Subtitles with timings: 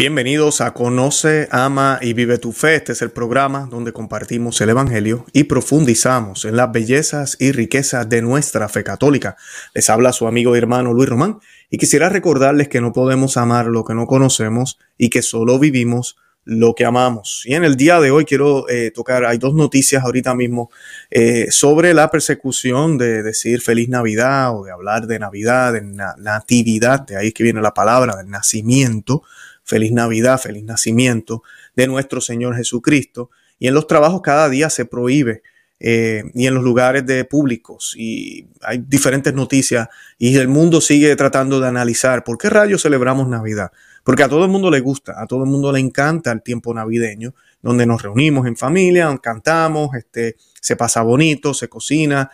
[0.00, 2.76] Bienvenidos a Conoce, Ama y Vive tu Fe.
[2.76, 8.08] Este es el programa donde compartimos el Evangelio y profundizamos en las bellezas y riquezas
[8.08, 9.36] de nuestra fe católica.
[9.74, 13.66] Les habla su amigo y hermano Luis Román y quisiera recordarles que no podemos amar
[13.66, 17.42] lo que no conocemos y que solo vivimos lo que amamos.
[17.44, 20.70] Y en el día de hoy quiero eh, tocar, hay dos noticias ahorita mismo
[21.10, 27.00] eh, sobre la persecución de decir feliz Navidad o de hablar de Navidad, de natividad,
[27.00, 29.24] de ahí es que viene la palabra, del nacimiento
[29.70, 31.44] feliz Navidad, feliz nacimiento
[31.76, 33.30] de nuestro Señor Jesucristo.
[33.58, 35.42] Y en los trabajos cada día se prohíbe
[35.78, 39.88] eh, y en los lugares de públicos y hay diferentes noticias
[40.18, 43.70] y el mundo sigue tratando de analizar por qué rayos celebramos Navidad.
[44.02, 46.74] Porque a todo el mundo le gusta, a todo el mundo le encanta el tiempo
[46.74, 52.30] navideño, donde nos reunimos en familia, cantamos, este, se pasa bonito, se cocina,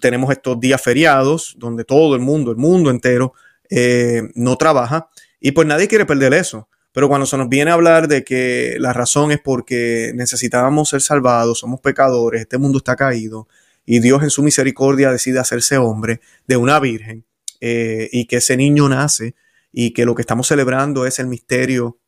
[0.00, 3.34] tenemos estos días feriados donde todo el mundo, el mundo entero,
[3.68, 5.08] eh, no trabaja
[5.40, 6.68] y pues nadie quiere perder eso.
[6.98, 11.00] Pero cuando se nos viene a hablar de que la razón es porque necesitábamos ser
[11.00, 13.46] salvados, somos pecadores, este mundo está caído,
[13.86, 17.24] y Dios en su misericordia decide hacerse hombre de una virgen,
[17.60, 19.36] eh, y que ese niño nace,
[19.70, 21.98] y que lo que estamos celebrando es el misterio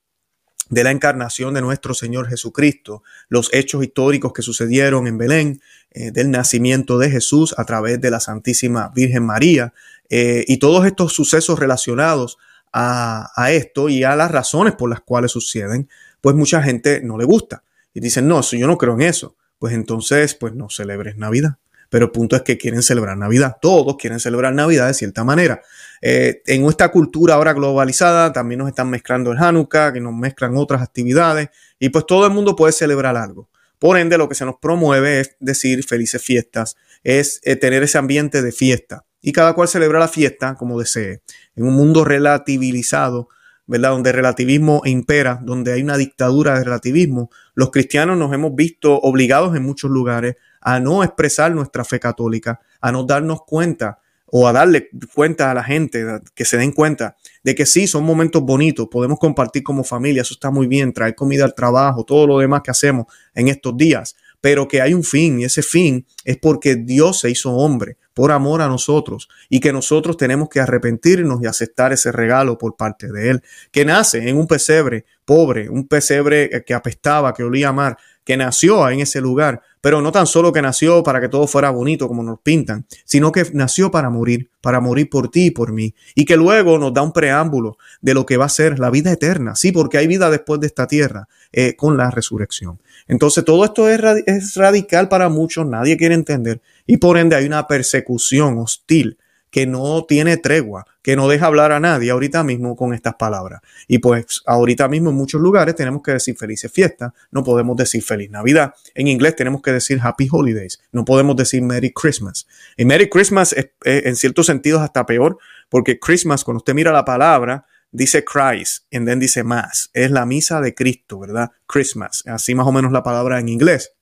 [0.71, 5.61] de la encarnación de nuestro Señor Jesucristo, los hechos históricos que sucedieron en Belén,
[5.93, 9.73] eh, del nacimiento de Jesús a través de la Santísima Virgen María,
[10.09, 12.39] eh, y todos estos sucesos relacionados
[12.73, 15.89] a, esto y a las razones por las cuales suceden,
[16.21, 17.63] pues mucha gente no le gusta.
[17.93, 19.37] Y dicen, no, yo no creo en eso.
[19.59, 21.57] Pues entonces, pues no celebres Navidad.
[21.89, 23.57] Pero el punto es que quieren celebrar Navidad.
[23.61, 25.61] Todos quieren celebrar Navidad de cierta manera.
[26.01, 30.57] Eh, en esta cultura ahora globalizada también nos están mezclando el Hanukkah, que nos mezclan
[30.57, 31.49] otras actividades.
[31.79, 33.49] Y pues todo el mundo puede celebrar algo.
[33.81, 37.99] Por ende, lo que se nos promueve es decir felices fiestas, es eh, tener ese
[37.99, 41.23] ambiente de fiesta y cada cual celebra la fiesta como desee.
[41.61, 43.29] En un mundo relativizado,
[43.67, 43.91] ¿verdad?
[43.91, 48.99] Donde el relativismo impera, donde hay una dictadura de relativismo, los cristianos nos hemos visto
[48.99, 54.49] obligados en muchos lugares a no expresar nuestra fe católica, a no darnos cuenta o
[54.49, 56.03] a darle cuenta a la gente,
[56.35, 60.33] que se den cuenta de que sí, son momentos bonitos, podemos compartir como familia, eso
[60.33, 63.05] está muy bien, traer comida al trabajo, todo lo demás que hacemos
[63.35, 67.29] en estos días, pero que hay un fin y ese fin es porque Dios se
[67.29, 72.13] hizo hombre por amor a nosotros y que nosotros tenemos que arrepentirnos y aceptar ese
[72.13, 73.43] regalo por parte de Él,
[73.73, 77.97] que nace en un pesebre pobre, un pesebre que apestaba, que olía mal,
[78.31, 81.71] que nació en ese lugar, pero no tan solo que nació para que todo fuera
[81.71, 85.73] bonito como nos pintan, sino que nació para morir, para morir por ti y por
[85.73, 88.89] mí, y que luego nos da un preámbulo de lo que va a ser la
[88.89, 92.81] vida eterna, sí, porque hay vida después de esta tierra, eh, con la resurrección.
[93.09, 97.47] Entonces todo esto es, es radical para muchos, nadie quiere entender, y por ende hay
[97.47, 99.19] una persecución hostil
[99.51, 103.61] que no tiene tregua, que no deja hablar a nadie ahorita mismo con estas palabras.
[103.89, 108.03] Y pues ahorita mismo en muchos lugares tenemos que decir felices fiestas, no podemos decir
[108.03, 108.75] feliz Navidad.
[108.95, 112.47] En inglés tenemos que decir Happy Holidays, no podemos decir Merry Christmas.
[112.77, 117.05] Y Merry Christmas es, en ciertos sentidos hasta peor, porque Christmas, cuando usted mira la
[117.05, 119.91] palabra, dice Christ, y then dice más.
[119.95, 121.51] Es la misa de Cristo, ¿verdad?
[121.67, 123.93] Christmas, así más o menos la palabra en inglés.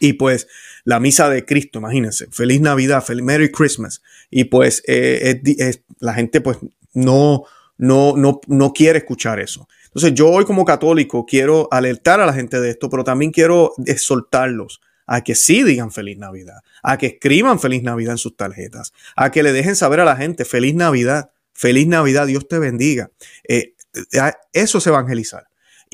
[0.00, 0.48] Y pues
[0.84, 4.02] la misa de Cristo, imagínense, feliz Navidad, Merry Christmas.
[4.30, 5.40] Y pues eh,
[5.98, 6.58] la gente pues
[6.94, 7.44] no,
[7.78, 9.68] no, no, no quiere escuchar eso.
[9.86, 13.72] Entonces yo hoy como católico quiero alertar a la gente de esto, pero también quiero
[13.86, 18.92] exhortarlos a que sí digan feliz Navidad, a que escriban feliz Navidad en sus tarjetas,
[19.14, 23.10] a que le dejen saber a la gente feliz Navidad, feliz Navidad, Dios te bendiga.
[23.48, 23.74] Eh,
[24.52, 25.46] eso es evangelizar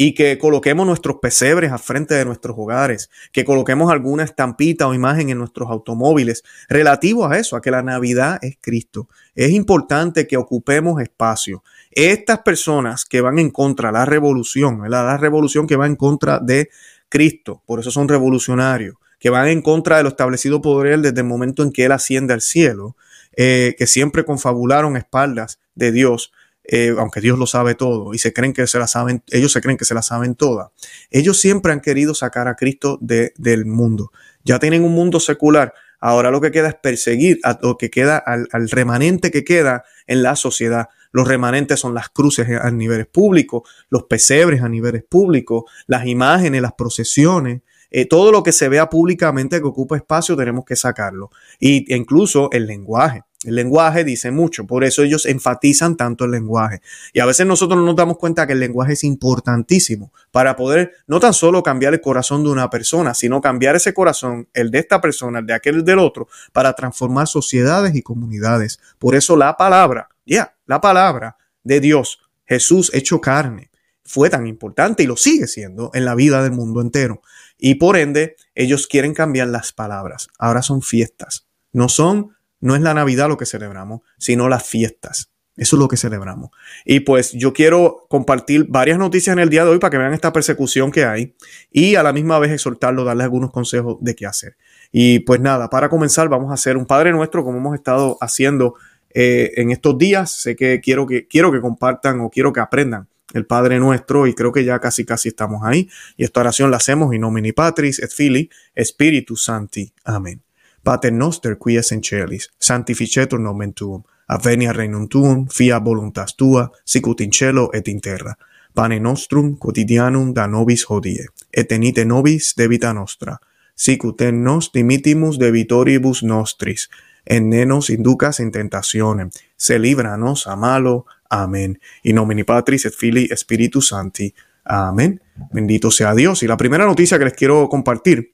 [0.04, 4.94] y que coloquemos nuestros pesebres al frente de nuestros hogares, que coloquemos alguna estampita o
[4.94, 9.08] imagen en nuestros automóviles relativo a eso, a que la Navidad es Cristo.
[9.36, 11.62] Es importante que ocupemos espacio.
[11.92, 16.41] Estas personas que van en contra de la revolución, la revolución que va en contra
[16.41, 16.68] de
[17.08, 21.20] Cristo, por eso son revolucionarios, que van en contra de lo establecido por Él desde
[21.20, 22.96] el momento en que Él asciende al cielo,
[23.36, 26.32] eh, que siempre confabularon espaldas de Dios,
[26.64, 29.60] eh, aunque Dios lo sabe todo y se creen que se la saben, ellos se
[29.60, 30.72] creen que se la saben toda.
[31.10, 34.12] Ellos siempre han querido sacar a Cristo del mundo.
[34.44, 35.74] Ya tienen un mundo secular.
[36.00, 40.22] Ahora lo que queda es perseguir a lo que queda, al, remanente que queda en
[40.22, 40.88] la sociedad.
[41.12, 46.62] Los remanentes son las cruces a niveles públicos, los pesebres a niveles públicos, las imágenes,
[46.62, 47.60] las procesiones,
[47.91, 51.30] eh, todo lo que se vea públicamente que ocupa espacio tenemos que sacarlo.
[51.60, 53.22] Y incluso el lenguaje.
[53.44, 56.80] El lenguaje dice mucho, por eso ellos enfatizan tanto el lenguaje.
[57.12, 60.92] Y a veces nosotros no nos damos cuenta que el lenguaje es importantísimo para poder
[61.09, 64.78] no tan solo cambiar el corazón de una persona, sino cambiar ese corazón, el de
[64.78, 68.78] esta persona, el de aquel del otro, para transformar sociedades y comunidades.
[68.98, 73.71] Por eso la palabra, ya, la palabra de Dios, Jesús hecho carne,
[74.04, 77.22] fue tan importante y lo sigue siendo en la vida del mundo entero.
[77.59, 80.28] Y por ende, ellos quieren cambiar las palabras.
[80.39, 81.47] Ahora son fiestas.
[81.72, 85.32] No son, no es la Navidad lo que celebramos, sino las fiestas.
[85.54, 86.50] Eso es lo que celebramos.
[86.86, 90.14] Y pues yo quiero compartir varias noticias en el día de hoy para que vean
[90.14, 91.34] esta persecución que hay
[91.70, 94.56] y a la misma vez exhortarlo, darles algunos consejos de qué hacer.
[94.91, 98.76] Y pues nada, para comenzar vamos a hacer un Padre Nuestro como hemos estado haciendo
[99.12, 100.32] eh, en estos días.
[100.32, 104.34] Sé que quiero, que quiero que compartan o quiero que aprendan el Padre Nuestro y
[104.34, 105.88] creo que ya casi casi estamos ahí.
[106.16, 108.48] Y esta oración la hacemos in nomine Patris et Filii
[108.82, 109.92] Spiritus Santi.
[110.04, 110.41] Amén.
[110.82, 114.02] Pater noster qui es en celis, sanctificetur nomen tuum
[114.32, 118.34] Avenia regnum tuum, fia voluntas tua, sicut in cielo et in terra.
[118.74, 123.36] Pane nostrum quotidianum da nobis hodie, et tenite nobis debita nostra,
[123.74, 126.88] sicut en nos dimitimus debitoribus nostris,
[127.26, 131.04] en ne nos inducas in tentationem, se libranos a malo.
[131.28, 131.78] Amén.
[132.04, 134.34] In nomine Patris et Filii Spiritus Sancti.
[134.64, 135.20] Amén.
[135.52, 136.42] Bendito sea Dios.
[136.42, 138.31] Y la primera noticia que les quiero compartir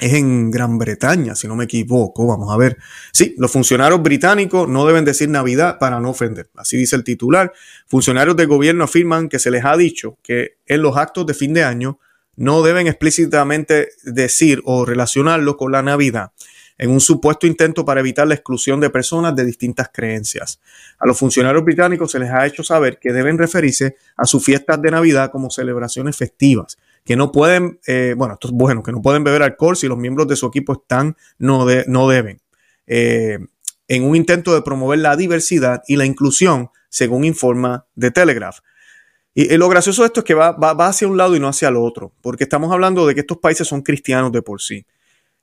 [0.00, 2.26] es en Gran Bretaña, si no me equivoco.
[2.26, 2.78] Vamos a ver.
[3.12, 6.50] Sí, los funcionarios británicos no deben decir Navidad para no ofender.
[6.56, 7.52] Así dice el titular.
[7.86, 11.52] Funcionarios del gobierno afirman que se les ha dicho que en los actos de fin
[11.52, 11.98] de año
[12.36, 16.32] no deben explícitamente decir o relacionarlo con la Navidad
[16.78, 20.58] en un supuesto intento para evitar la exclusión de personas de distintas creencias.
[20.98, 24.80] A los funcionarios británicos se les ha hecho saber que deben referirse a sus fiestas
[24.80, 29.02] de Navidad como celebraciones festivas que no pueden, eh, bueno, esto es bueno, que no
[29.02, 32.40] pueden beber alcohol si los miembros de su equipo están, no, no deben.
[32.86, 33.38] Eh,
[33.88, 38.58] en un intento de promover la diversidad y la inclusión, según informa The Telegraph.
[39.34, 41.68] Y, lo gracioso de esto es que va, va, hacia un lado y no hacia
[41.68, 44.86] el otro, porque estamos hablando de que estos países son cristianos de por sí.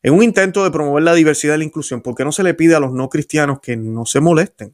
[0.02, 2.54] En un intento de promover la diversidad y la inclusión, ¿por qué no se le
[2.54, 4.74] pide a los no cristianos que no se molesten?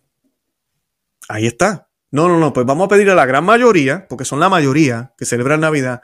[1.27, 1.89] Ahí está.
[2.11, 5.13] No, no, no, pues vamos a pedir a la gran mayoría, porque son la mayoría
[5.17, 6.01] que celebran Navidad,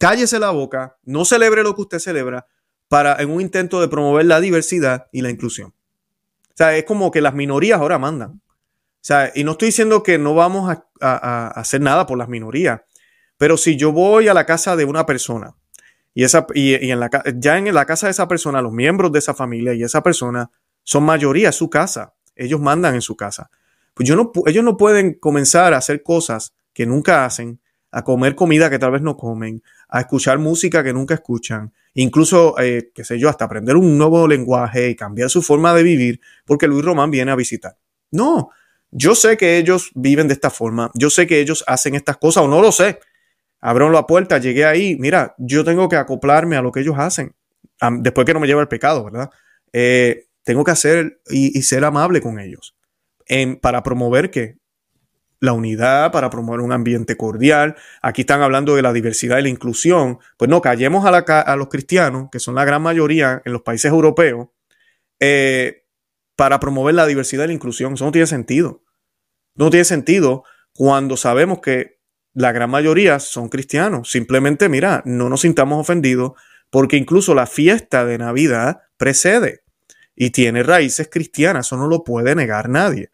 [0.00, 2.46] cállese la boca, no celebre lo que usted celebra
[2.88, 5.74] para en un intento de promover la diversidad y la inclusión.
[6.48, 8.30] O sea, es como que las minorías ahora mandan.
[8.30, 12.80] O sea, y no estoy diciendo que no vamos a, hacer nada por las minorías,
[13.36, 15.54] pero si yo voy a la casa de una persona
[16.12, 19.18] y, esa, y, en la, ya en la casa de esa persona, los miembros de
[19.18, 20.50] esa familia y esa persona
[20.82, 23.50] son mayoría, su casa, ellos mandan en su casa.
[23.94, 28.34] Pues yo no, ellos no pueden comenzar a hacer cosas que nunca hacen, a comer
[28.34, 33.04] comida que tal vez no comen, a escuchar música que nunca escuchan, incluso, eh, qué
[33.04, 36.84] sé yo, hasta aprender un nuevo lenguaje y cambiar su forma de vivir porque Luis
[36.84, 37.76] Román viene a visitar.
[38.10, 38.50] No,
[38.90, 42.44] yo sé que ellos viven de esta forma, yo sé que ellos hacen estas cosas
[42.44, 42.98] o no lo sé.
[43.60, 47.34] Abro la puerta, llegué ahí, mira, yo tengo que acoplarme a lo que ellos hacen,
[47.98, 49.30] después que no me lleva el pecado, ¿verdad?
[49.72, 52.74] Eh, tengo que hacer y, ser amable con ellos
[53.26, 54.56] en, para promover que
[55.40, 57.76] la unidad, para promover un ambiente cordial.
[58.02, 60.18] Aquí están hablando de la diversidad y la inclusión.
[60.36, 63.90] Pues no, callemos a, a los cristianos, que son la gran mayoría en los países
[63.90, 64.48] europeos,
[65.18, 65.86] eh,
[66.36, 67.94] para promover la diversidad y la inclusión.
[67.94, 68.84] Eso no tiene sentido.
[69.54, 72.00] No tiene sentido cuando sabemos que
[72.34, 74.10] la gran mayoría son cristianos.
[74.10, 76.32] Simplemente, mira, no nos sintamos ofendidos
[76.70, 79.62] porque incluso la fiesta de Navidad precede
[80.14, 81.66] y tiene raíces cristianas.
[81.66, 83.10] Eso no lo puede negar nadie.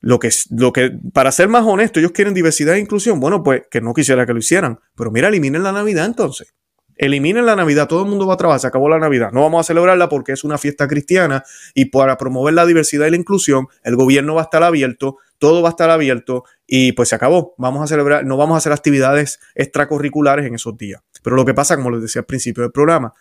[0.00, 3.18] Lo que, lo que, para ser más honesto, ellos quieren diversidad e inclusión.
[3.18, 4.78] Bueno, pues que no quisiera que lo hicieran.
[4.96, 6.54] Pero mira, eliminen la Navidad entonces.
[6.96, 7.88] Eliminen la Navidad.
[7.88, 8.60] Todo el mundo va a trabajar.
[8.60, 9.30] Se acabó la Navidad.
[9.32, 11.44] No vamos a celebrarla porque es una fiesta cristiana.
[11.74, 15.16] Y para promover la diversidad y la inclusión, el gobierno va a estar abierto.
[15.38, 16.44] Todo va a estar abierto.
[16.66, 17.54] Y pues se acabó.
[17.58, 18.24] Vamos a celebrar.
[18.24, 21.02] No vamos a hacer actividades extracurriculares en esos días.
[21.22, 23.14] Pero lo que pasa, como les decía al principio del programa,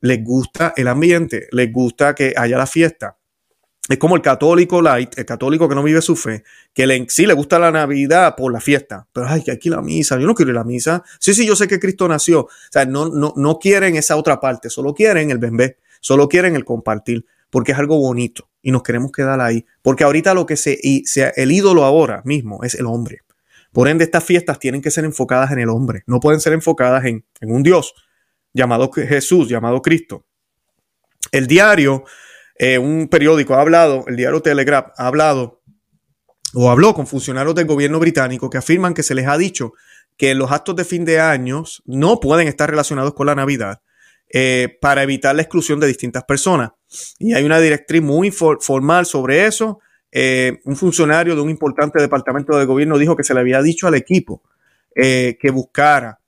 [0.00, 1.48] les gusta el ambiente.
[1.52, 3.19] Les gusta que haya la fiesta
[3.88, 7.26] es como el católico light, el católico que no vive su fe, que le, sí
[7.26, 10.34] le gusta la Navidad por la fiesta, pero ay, que aquí la misa, yo no
[10.34, 11.02] quiero ir a la misa.
[11.18, 12.42] Sí, sí, yo sé que Cristo nació.
[12.42, 16.54] O sea, no, no, no quieren esa otra parte, solo quieren el bembé, solo quieren
[16.54, 19.64] el compartir, porque es algo bonito y nos queremos quedar ahí.
[19.82, 23.22] Porque ahorita lo que se, y sea, el ídolo ahora mismo es el hombre.
[23.72, 27.04] Por ende, estas fiestas tienen que ser enfocadas en el hombre, no pueden ser enfocadas
[27.04, 27.94] en, en un Dios
[28.52, 30.24] llamado Jesús, llamado Cristo.
[31.32, 32.04] El diario
[32.62, 35.62] eh, un periódico ha hablado, el diario Telegraph ha hablado
[36.52, 39.72] o habló con funcionarios del gobierno británico que afirman que se les ha dicho
[40.18, 43.80] que los actos de fin de años no pueden estar relacionados con la Navidad
[44.28, 46.72] eh, para evitar la exclusión de distintas personas.
[47.18, 49.80] Y hay una directriz muy formal sobre eso.
[50.12, 53.86] Eh, un funcionario de un importante departamento de gobierno dijo que se le había dicho
[53.86, 54.42] al equipo
[54.94, 56.20] que buscara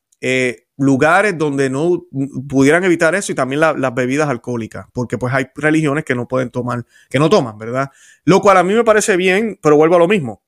[0.82, 2.06] lugares donde no
[2.48, 6.50] pudieran evitar eso y también las bebidas alcohólicas, porque pues hay religiones que no pueden
[6.50, 7.90] tomar, que no toman, ¿verdad?
[8.24, 10.42] Lo cual a mí me parece bien, pero vuelvo a lo mismo.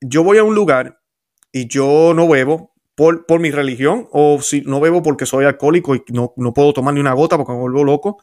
[0.00, 1.00] Yo voy a un lugar
[1.52, 5.94] y yo no bebo, por, por, mi religión o si no bebo porque soy alcohólico
[5.94, 8.18] y no, no puedo tomar ni una gota porque me vuelvo loco.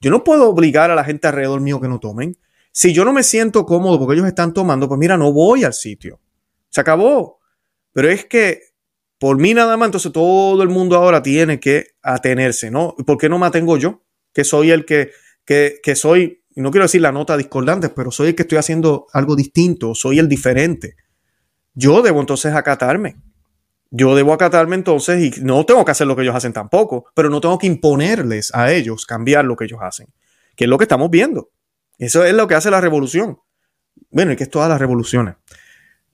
[0.00, 2.38] Yo no puedo obligar a la gente alrededor mío que no tomen.
[2.72, 5.74] Si yo no me siento cómodo porque ellos están tomando, pues mira, no voy al
[5.74, 6.20] sitio.
[6.68, 7.40] Se acabó.
[7.92, 8.69] Pero es que
[9.20, 12.96] por mí nada más, entonces todo el mundo ahora tiene que atenerse, ¿no?
[13.06, 14.02] ¿Por qué no me atengo yo?
[14.32, 15.10] Que soy el que,
[15.44, 19.08] que, que soy, no quiero decir la nota discordante, pero soy el que estoy haciendo
[19.12, 20.96] algo distinto, soy el diferente.
[21.74, 23.18] Yo debo entonces acatarme.
[23.90, 27.28] Yo debo acatarme entonces y no tengo que hacer lo que ellos hacen tampoco, pero
[27.28, 30.06] no tengo que imponerles a ellos cambiar lo que ellos hacen,
[30.56, 31.50] que es lo que estamos viendo.
[31.98, 33.38] Eso es lo que hace la revolución.
[34.10, 35.34] Bueno, y que es todas las revoluciones.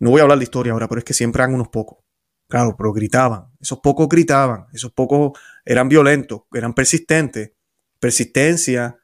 [0.01, 2.06] No voy a hablar de historia ahora, pero es que siempre han unos pocos.
[2.49, 3.47] Claro, pero gritaban.
[3.61, 4.67] Esos pocos gritaban.
[4.73, 7.53] Esos pocos eran violentos, eran persistentes.
[7.99, 8.99] Persistencia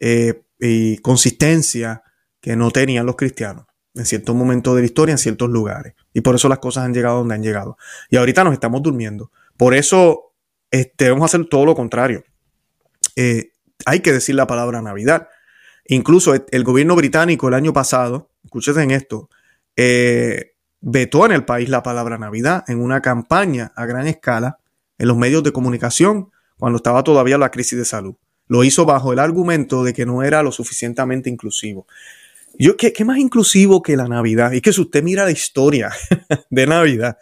[0.00, 2.02] eh, y consistencia
[2.40, 5.94] que no tenían los cristianos en ciertos momentos de la historia, en ciertos lugares.
[6.12, 7.76] Y por eso las cosas han llegado donde han llegado.
[8.10, 9.32] Y ahorita nos estamos durmiendo.
[9.56, 10.34] Por eso
[10.70, 12.24] este, debemos hacer todo lo contrario.
[13.16, 13.50] Eh,
[13.84, 15.28] hay que decir la palabra Navidad.
[15.86, 19.30] Incluso el gobierno británico el año pasado, escúchese en esto,
[19.76, 24.58] eh, vetó en el país la palabra Navidad en una campaña a gran escala
[24.98, 28.14] en los medios de comunicación cuando estaba todavía la crisis de salud.
[28.46, 31.86] Lo hizo bajo el argumento de que no era lo suficientemente inclusivo.
[32.58, 34.52] Yo, ¿qué, ¿qué, más inclusivo que la Navidad?
[34.52, 35.90] Y que si usted mira la historia
[36.50, 37.18] de Navidad,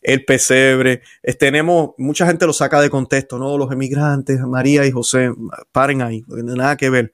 [0.00, 1.02] el pesebre,
[1.38, 3.58] tenemos, mucha gente lo saca de contexto, ¿no?
[3.58, 5.30] Los emigrantes, María y José,
[5.72, 7.12] paren ahí, nada que ver.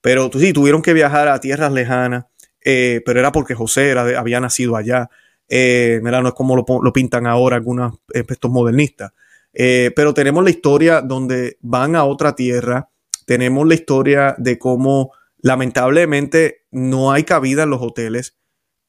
[0.00, 2.26] Pero sí, tuvieron que viajar a tierras lejanas,
[2.64, 5.10] eh, pero era porque José era había nacido allá.
[5.52, 9.12] Eh, no es como lo, pintan ahora algunos estos modernistas.
[9.52, 12.88] Eh, pero tenemos la historia donde van a otra tierra,
[13.26, 18.36] tenemos la historia de cómo lamentablemente no hay cabida en los hoteles,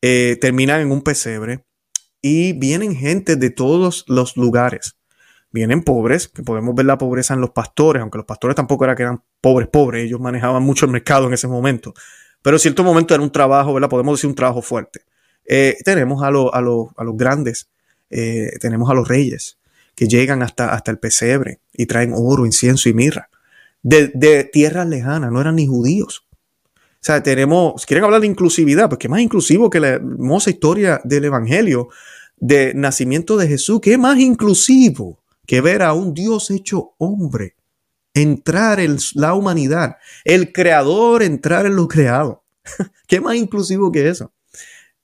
[0.04, 1.66] eh, terminan en un pesebre
[2.22, 4.98] y vienen gente de todos los lugares.
[5.50, 8.96] Vienen pobres, que podemos ver la pobreza en los pastores, aunque los pastores tampoco era
[8.96, 11.94] que eran pobres, pobres, ellos manejaban mucho el mercado en ese momento.
[12.44, 13.90] Pero en cierto momento era un trabajo, ¿verdad?
[13.90, 15.02] Podemos decir un trabajo fuerte.
[15.46, 17.70] Eh, tenemos a, a, los grandes,
[18.10, 19.58] eh, tenemos a los reyes,
[19.96, 23.30] que llegan hasta, hasta el pesebre y traen oro, incienso y mirra.
[23.84, 26.26] De, de tierras lejanas, no eran ni judíos.
[27.02, 31.02] O sea, tenemos, quieren hablar de inclusividad, pues qué más inclusivo que la hermosa historia
[31.04, 31.90] del Evangelio
[32.38, 37.56] de nacimiento de Jesús, qué más inclusivo que ver a un Dios hecho hombre
[38.14, 42.44] entrar en la humanidad, el creador entrar en lo creado.
[43.08, 44.32] ¿Qué más inclusivo que eso?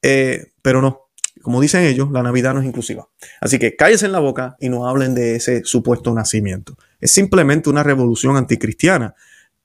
[0.01, 1.07] Eh, pero no,
[1.41, 3.07] como dicen ellos, la Navidad no es inclusiva.
[3.39, 6.77] Así que cállense en la boca y no hablen de ese supuesto nacimiento.
[6.99, 9.15] Es simplemente una revolución anticristiana.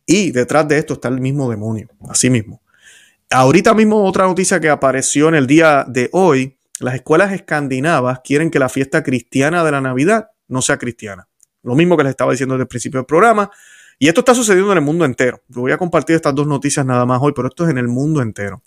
[0.06, 2.62] Y detrás de esto está el mismo demonio, así mismo.
[3.30, 8.50] Ahorita mismo otra noticia que apareció en el día de hoy, las escuelas escandinavas quieren
[8.50, 11.28] que la fiesta cristiana de la Navidad no sea cristiana.
[11.62, 13.50] Lo mismo que les estaba diciendo desde el principio del programa.
[13.98, 15.42] Y esto está sucediendo en el mundo entero.
[15.48, 18.20] voy a compartir estas dos noticias nada más hoy, pero esto es en el mundo
[18.20, 18.62] entero.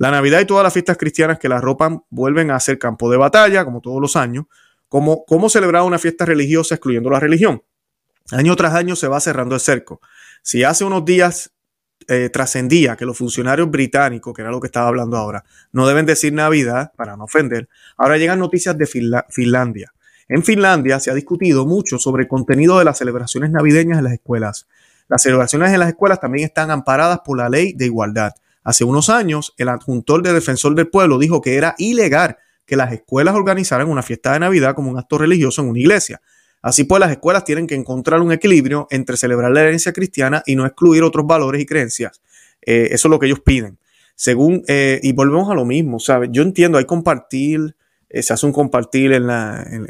[0.00, 3.18] La Navidad y todas las fiestas cristianas que la arropan vuelven a ser campo de
[3.18, 4.46] batalla, como todos los años.
[4.88, 7.62] Como, ¿Cómo celebrar una fiesta religiosa excluyendo la religión?
[8.32, 10.00] Año tras año se va cerrando el cerco.
[10.40, 11.52] Si hace unos días
[12.08, 16.06] eh, trascendía que los funcionarios británicos, que era lo que estaba hablando ahora, no deben
[16.06, 18.86] decir Navidad para no ofender, ahora llegan noticias de
[19.28, 19.92] Finlandia.
[20.28, 24.14] En Finlandia se ha discutido mucho sobre el contenido de las celebraciones navideñas en las
[24.14, 24.66] escuelas.
[25.08, 28.32] Las celebraciones en las escuelas también están amparadas por la ley de igualdad.
[28.62, 32.36] Hace unos años, el adjuntor de Defensor del Pueblo dijo que era ilegal
[32.66, 36.20] que las escuelas organizaran una fiesta de Navidad como un acto religioso en una iglesia.
[36.62, 40.56] Así pues, las escuelas tienen que encontrar un equilibrio entre celebrar la herencia cristiana y
[40.56, 42.20] no excluir otros valores y creencias.
[42.60, 43.78] Eh, eso es lo que ellos piden.
[44.14, 46.28] Según, eh, y volvemos a lo mismo, ¿sabes?
[46.32, 47.74] Yo entiendo, hay compartir
[48.10, 49.26] eh, se hace un compartir en,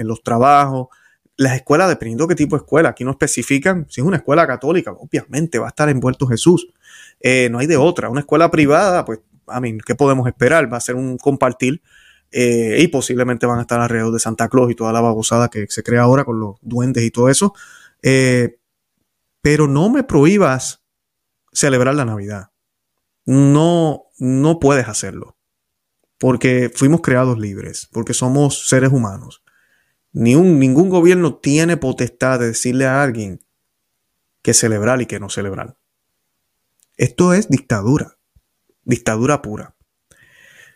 [0.06, 0.88] los trabajos.
[1.36, 4.46] Las escuelas, dependiendo de qué tipo de escuela, aquí no especifican, si es una escuela
[4.46, 6.68] católica, obviamente va a estar envuelto Jesús.
[7.20, 8.08] Eh, no hay de otra.
[8.08, 10.72] Una escuela privada, pues, a mí, ¿qué podemos esperar?
[10.72, 11.82] Va a ser un compartir
[12.30, 15.66] eh, y posiblemente van a estar alrededor de Santa Claus y toda la babosada que
[15.68, 17.54] se crea ahora con los duendes y todo eso.
[19.42, 20.82] pero no me prohíbas
[21.52, 22.50] celebrar la Navidad.
[23.24, 25.36] No, no puedes hacerlo
[26.20, 29.42] porque fuimos creados libres, porque somos seres humanos.
[30.12, 33.40] Ni un, ningún gobierno tiene potestad de decirle a alguien
[34.42, 35.78] que celebrar y que no celebrar.
[37.00, 38.18] Esto es dictadura,
[38.84, 39.74] dictadura pura.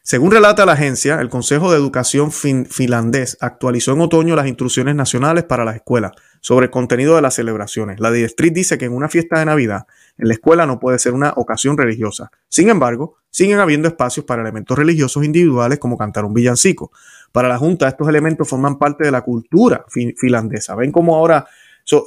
[0.03, 5.45] Según relata la agencia, el Consejo de Educación finlandés actualizó en otoño las instrucciones nacionales
[5.45, 8.01] para las escuelas sobre el contenido de las celebraciones.
[8.01, 11.13] La directriz dice que en una fiesta de Navidad en la escuela no puede ser
[11.13, 12.31] una ocasión religiosa.
[12.49, 16.91] Sin embargo, siguen habiendo espacios para elementos religiosos individuales como cantar un villancico.
[17.33, 20.75] para la Junta estos elementos forman parte de la cultura finlandesa.
[20.75, 21.47] Ven cómo ahora,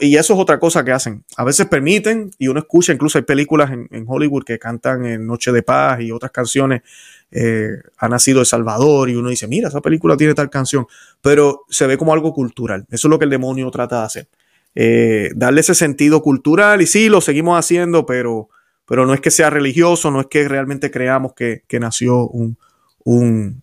[0.02, 1.24] y eso es otra cosa que hacen.
[1.36, 5.52] A veces permiten, y uno escucha, incluso hay películas en, Hollywood que cantan en Noche
[5.52, 6.82] de Paz y otras canciones,
[7.30, 10.88] eh, ha nacido El Salvador, y uno dice, mira, esa película tiene tal canción,
[11.22, 12.86] pero se ve como algo cultural.
[12.90, 14.30] Eso es lo que el demonio trata de hacer.
[14.74, 18.50] Eh, darle ese sentido cultural, y sí, lo seguimos haciendo, pero,
[18.88, 22.58] pero no es que sea religioso, no es que realmente creamos que, nació un,
[23.04, 23.62] un,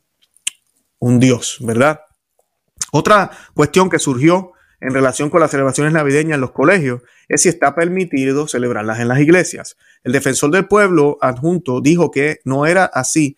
[1.00, 2.00] un Dios, ¿verdad?
[2.92, 4.53] Otra cuestión que surgió
[4.84, 9.08] en relación con las celebraciones navideñas en los colegios es si está permitido celebrarlas en
[9.08, 9.78] las iglesias.
[10.02, 13.34] El defensor del pueblo adjunto dijo que no era así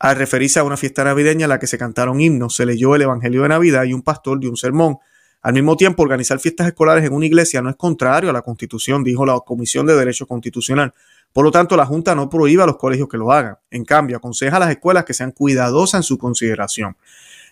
[0.00, 3.02] al referirse a una fiesta navideña en la que se cantaron himnos, se leyó el
[3.02, 4.98] Evangelio de Navidad y un pastor dio un sermón.
[5.40, 9.04] Al mismo tiempo, organizar fiestas escolares en una iglesia no es contrario a la Constitución,
[9.04, 10.94] dijo la Comisión de Derecho Constitucional.
[11.32, 13.56] Por lo tanto, la Junta no prohíbe a los colegios que lo hagan.
[13.70, 16.96] En cambio, aconseja a las escuelas que sean cuidadosas en su consideración.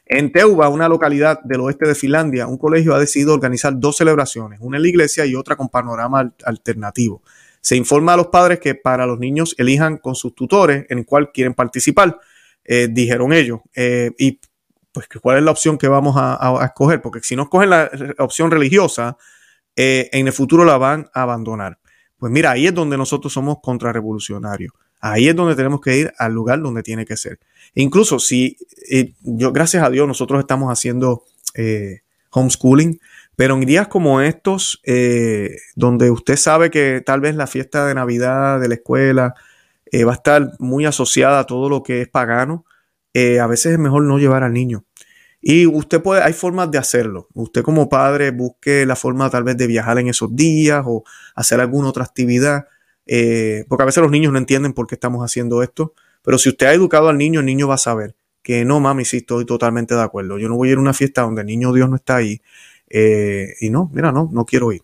[0.08, 4.60] En Teuba, una localidad del oeste de Finlandia, un colegio ha decidido organizar dos celebraciones,
[4.62, 7.22] una en la iglesia y otra con panorama alternativo.
[7.60, 11.32] Se informa a los padres que para los niños elijan con sus tutores en cuál
[11.32, 12.20] quieren participar,
[12.62, 13.60] eh, dijeron ellos.
[13.74, 14.40] Eh, y
[14.92, 17.02] pues, ¿cuál es la opción que vamos a, escoger?
[17.02, 19.16] Porque si no escogen la opción religiosa,
[19.74, 21.80] eh, en el futuro la van a abandonar.
[22.16, 24.72] Pues mira, ahí es donde nosotros somos contrarrevolucionarios.
[25.00, 27.38] Ahí es donde tenemos que ir al lugar donde tiene que ser.
[27.74, 28.56] incluso si
[28.90, 31.24] eh, yo, gracias a Dios, nosotros estamos haciendo
[31.54, 32.00] eh,
[32.30, 33.00] homeschooling,
[33.36, 37.94] pero en días como estos, eh, donde usted sabe que tal vez la fiesta de
[37.94, 39.34] Navidad de la escuela
[40.06, 42.66] va a estar muy asociada a todo lo que es pagano,
[43.14, 44.84] a veces es mejor no llevar al niño.
[45.48, 47.28] Y usted puede, hay formas de hacerlo.
[47.32, 51.04] Usted como padre busque la forma tal vez de viajar en esos días o
[51.36, 52.66] hacer alguna otra actividad,
[53.06, 55.94] eh, porque a veces los niños no entienden por qué estamos haciendo esto.
[56.22, 59.04] Pero si usted ha educado al niño, el niño va a saber que no, mami,
[59.04, 60.38] sí estoy totalmente de acuerdo.
[60.38, 62.40] Yo no voy a ir a una fiesta donde el niño Dios no está ahí.
[62.88, 64.82] Eh, y no, mira, no, no quiero ir.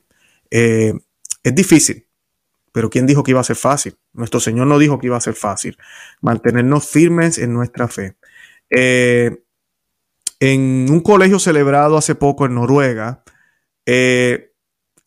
[0.50, 0.94] Eh,
[1.42, 2.06] es difícil,
[2.72, 3.96] pero ¿quién dijo que iba a ser fácil?
[4.12, 5.76] Nuestro Señor no dijo que iba a ser fácil.
[6.20, 8.16] Mantenernos firmes en nuestra fe.
[10.44, 13.22] En un colegio celebrado hace poco en Noruega,
[13.87, 14.51] eh,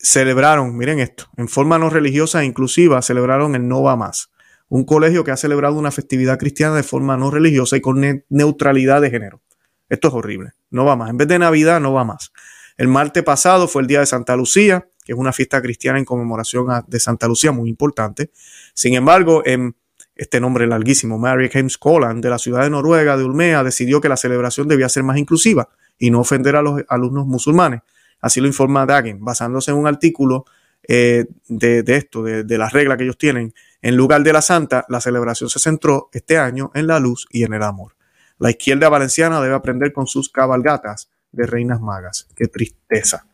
[0.06, 4.30] celebraron, miren esto, en forma no religiosa e inclusiva, celebraron el No Va Más.
[4.68, 9.00] Un colegio que ha celebrado una festividad cristiana de forma no religiosa y con neutralidad
[9.00, 9.42] de género.
[9.88, 10.52] Esto es horrible.
[10.70, 11.10] No va más.
[11.10, 12.32] En vez de Navidad, no va más.
[12.76, 16.04] El martes pasado fue el día de Santa Lucía, que es una fiesta cristiana en
[16.04, 18.30] conmemoración de Santa Lucía muy importante.
[18.74, 19.76] Sin embargo, en
[20.16, 24.08] este nombre larguísimo, Mary James Colland, de la ciudad de Noruega, de Ulmea, decidió que
[24.08, 27.82] la celebración debía ser más inclusiva y no ofender a los alumnos musulmanes.
[28.20, 30.44] Así lo informa Dagen, basándose en un artículo
[30.88, 33.54] eh, de, esto, de, las reglas que ellos tienen.
[33.82, 37.44] En lugar de la santa, la celebración se centró este año en la luz y
[37.44, 37.94] en el amor.
[38.38, 42.28] La izquierda valenciana debe aprender con sus cabalgatas de reinas magas.
[42.34, 43.26] Qué tristeza.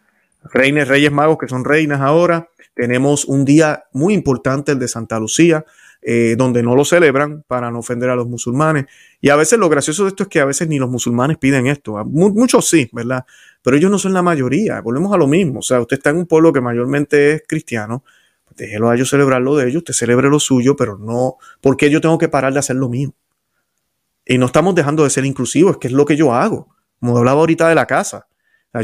[0.45, 2.49] Reinas, reyes magos que son reinas ahora.
[2.75, 5.65] Tenemos un día muy importante, el de Santa Lucía,
[6.01, 8.87] eh, donde no lo celebran para no ofender a los musulmanes.
[9.21, 11.67] Y a veces lo gracioso de esto es que a veces ni los musulmanes piden
[11.67, 12.03] esto.
[12.05, 13.25] Muchos sí, ¿verdad?
[13.63, 14.81] Pero ellos no son la mayoría.
[14.81, 15.61] Volvemos a lo mismo.
[15.61, 18.05] O sea, usted está en un pueblo que mayormente es cristiano.
[18.45, 21.91] Pues déjelo a ellos celebrar lo de ellos, usted celebre lo suyo, pero no, porque
[21.91, 23.15] yo tengo que parar de hacer lo mío?
[24.27, 26.69] Y no estamos dejando de ser inclusivos, es que es lo que yo hago.
[27.01, 28.27] Como hablaba ahorita de la casa.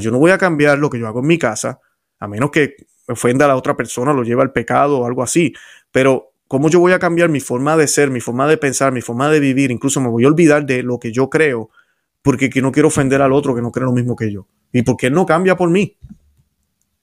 [0.01, 1.81] Yo no voy a cambiar lo que yo hago en mi casa,
[2.19, 2.77] a menos que
[3.09, 5.55] ofenda a la otra persona, lo lleva al pecado o algo así.
[5.91, 9.03] Pero ¿Cómo yo voy a cambiar mi forma de ser, mi forma de pensar, mi
[9.03, 9.71] forma de vivir?
[9.71, 11.69] Incluso me voy a olvidar de lo que yo creo
[12.23, 14.47] porque no quiero ofender al otro que no cree lo mismo que yo.
[14.73, 15.97] ¿Y por qué no cambia por mí?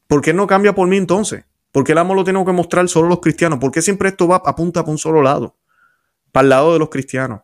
[0.08, 1.46] ¿Por qué no cambia por mí entonces?
[1.72, 3.60] ¿Por qué el amor lo tengo que mostrar solo los cristianos?
[3.60, 5.58] ¿Por qué siempre esto va apunta para un solo lado?
[6.32, 7.42] Para el lado de los cristianos.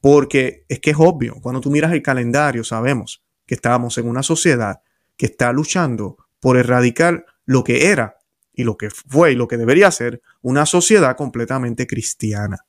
[0.00, 4.22] Porque es que es obvio, cuando tú miras el calendario sabemos que estábamos en una
[4.22, 4.82] sociedad
[5.16, 8.18] que está luchando por erradicar lo que era
[8.52, 12.66] y lo que fue y lo que debería ser una sociedad completamente cristiana.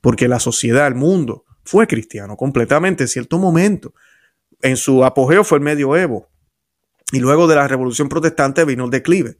[0.00, 3.94] Porque la sociedad, el mundo, fue cristiano completamente en cierto momento.
[4.62, 6.28] En su apogeo fue el medioevo.
[7.12, 9.38] Y luego de la revolución protestante vino el declive.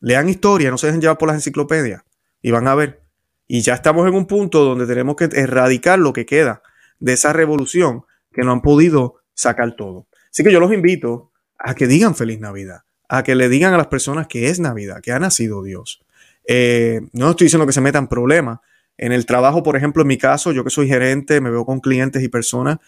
[0.00, 2.02] Lean historia, no se dejen llevar por las enciclopedias
[2.40, 3.02] y van a ver.
[3.46, 6.62] Y ya estamos en un punto donde tenemos que erradicar lo que queda
[7.00, 10.06] de esa revolución que no han podido sacar todo.
[10.30, 13.76] Así que yo los invito a que digan feliz Navidad a que le digan a
[13.76, 16.00] las personas que es Navidad, que ha nacido Dios.
[16.46, 18.60] Eh, no estoy diciendo que se metan problemas.
[18.96, 21.80] En el trabajo, por ejemplo, en mi caso, yo que soy gerente, me veo con
[21.80, 22.78] clientes y personas,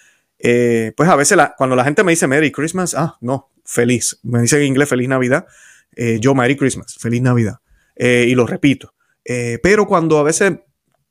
[0.43, 4.19] eh, pues a veces cuando la gente me dice Merry Christmas, ah, no, feliz.
[4.23, 5.47] Me dice en inglés feliz Navidad,
[5.97, 7.61] eh, yo Merry Christmas, feliz Navidad.
[7.97, 8.95] y lo repito.
[9.63, 10.55] pero cuando a veces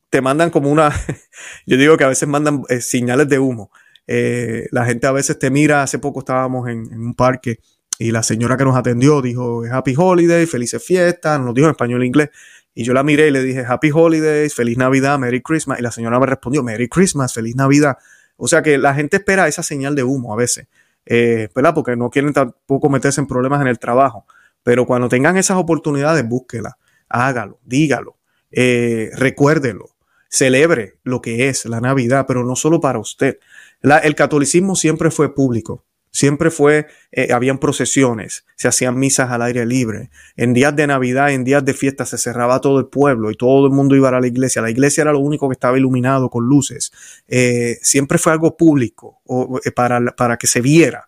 [0.09, 0.91] te mandan como una,
[1.65, 3.71] yo digo que a veces mandan señales de humo.
[4.07, 7.59] Eh, la gente a veces te mira, hace poco estábamos en, un parque
[7.97, 12.03] y la señora que nos atendió dijo Happy Holiday, felices fiestas, nos dijo en español
[12.03, 12.29] e inglés.
[12.73, 15.79] Y yo la miré y le dije Happy Holidays, feliz Navidad, Merry Christmas.
[15.79, 17.97] Y la señora me respondió Merry Christmas, feliz Navidad.
[18.43, 20.65] O sea que la gente espera esa señal de humo a veces,
[21.05, 21.75] eh, ¿verdad?
[21.75, 24.25] Porque no quieren tampoco meterse en problemas en el trabajo.
[24.63, 28.17] Pero cuando tengan esas oportunidades, búsquela, hágalo, dígalo,
[28.49, 29.91] eh, recuérdelo,
[30.27, 33.37] celebre lo que es la Navidad, pero no solo para usted.
[33.83, 35.85] el catolicismo siempre fue público.
[36.13, 40.09] Siempre fue, eh, habían procesiones, se hacían misas al aire libre.
[40.35, 43.65] En días de Navidad, en días de fiesta, se cerraba todo el pueblo y todo
[43.65, 44.61] el mundo iba a la iglesia.
[44.61, 46.91] La iglesia era lo único que estaba iluminado con luces.
[47.29, 49.21] Eh, siempre fue algo público
[49.63, 51.07] eh, para, para, que se viera.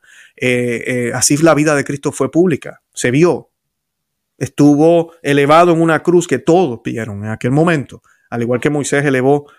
[1.14, 3.50] así la vida de Cristo fue pública, se vio.
[4.38, 9.04] Estuvo elevado en una cruz que todos vieron en aquel momento, al igual que Moisés
[9.04, 9.52] elevó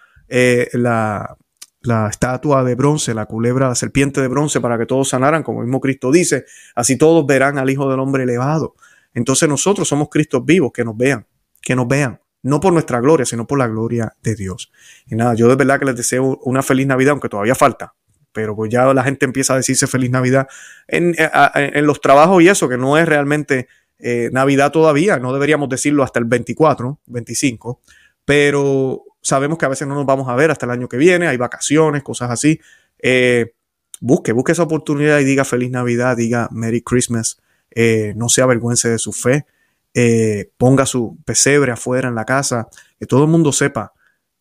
[0.72, 1.36] la,
[1.84, 5.60] la estatua de bronce, la culebra, la serpiente de bronce, para que todos sanaran, como
[5.60, 6.44] mismo Cristo dice,
[6.74, 8.74] así todos verán al Hijo del Hombre elevado.
[9.12, 11.26] Entonces nosotros somos Cristos vivos, que nos vean,
[11.60, 14.72] que nos vean, no por nuestra gloria, sino por la gloria de Dios.
[15.06, 17.94] Y nada, yo de verdad que les deseo una feliz Navidad, aunque todavía falta,
[18.32, 20.48] pero pues ya la gente empieza a decirse feliz Navidad
[20.88, 23.68] en, en, los trabajos y eso, que no es realmente
[23.98, 27.80] eh, Navidad todavía, no deberíamos decirlo hasta el 24, 25,
[28.24, 31.26] pero Sabemos que a veces no nos vamos a ver hasta el año que viene,
[31.26, 32.60] hay vacaciones, cosas así.
[32.98, 33.54] Eh,
[33.98, 38.90] busque, busque esa oportunidad y diga feliz Navidad, diga Merry Christmas, eh, no se avergüence
[38.90, 39.46] de su fe,
[39.94, 42.68] eh, ponga su pesebre afuera en la casa,
[43.00, 43.94] que todo el mundo sepa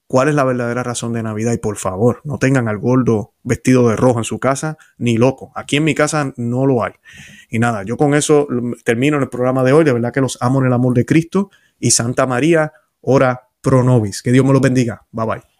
[0.05, 3.87] cuál es la verdadera razón de Navidad y por favor, no tengan al gordo vestido
[3.87, 5.53] de rojo en su casa, ni loco.
[5.55, 6.91] Aquí en mi casa no lo hay.
[7.49, 8.49] Y nada, yo con eso
[8.83, 11.51] termino el programa de hoy, de verdad que los amo en el amor de Cristo
[11.79, 14.21] y Santa María, ora pro nobis.
[14.21, 15.07] Que Dios me los bendiga.
[15.11, 15.52] Bye bye.